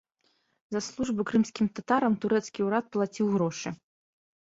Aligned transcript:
За 0.75 0.79
службу 0.85 1.25
крымскім 1.31 1.65
татарам 1.79 2.13
турэцкі 2.23 2.59
ўрад 2.69 2.89
плаціў 2.95 3.29
грошы. 3.35 3.75